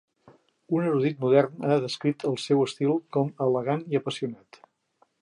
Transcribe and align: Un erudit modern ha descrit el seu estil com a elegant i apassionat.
Un 0.77 0.87
erudit 0.91 1.19
modern 1.25 1.69
ha 1.69 1.77
descrit 1.85 2.27
el 2.31 2.39
seu 2.47 2.65
estil 2.65 2.97
com 3.19 3.33
a 3.37 3.49
elegant 3.53 3.89
i 3.95 4.01
apassionat. 4.01 4.65